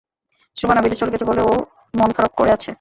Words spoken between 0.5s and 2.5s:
শোবানা বিদেশ চলে গেছে বলে ও মন খারাপ করে